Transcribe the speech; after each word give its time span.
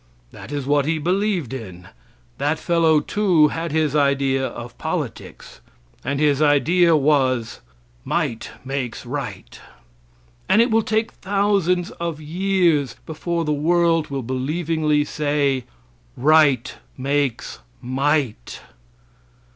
That 0.31 0.51
is 0.51 0.65
what 0.65 0.87
he 0.87 0.97
believed 0.97 1.53
in. 1.53 1.87
That 2.39 2.57
fellow, 2.57 3.01
too, 3.01 3.49
had 3.49 3.71
his 3.71 3.95
idea 3.95 4.47
of 4.47 4.75
politics, 4.79 5.61
and 6.03 6.19
his 6.19 6.41
idea 6.41 6.95
was, 6.95 7.59
"Might 8.03 8.49
makes 8.65 9.05
right." 9.05 9.59
And 10.49 10.59
it 10.59 10.71
will 10.71 10.81
take 10.81 11.11
thousands 11.11 11.91
of 12.01 12.19
years 12.19 12.95
before 13.05 13.45
the 13.45 13.53
world 13.53 14.07
will 14.09 14.23
believingly 14.23 15.03
say, 15.05 15.65
"Right 16.17 16.77
makes 16.97 17.59
might." 17.79 18.59